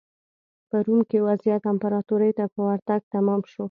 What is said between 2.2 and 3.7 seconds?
ته په ورتګ تمام شو.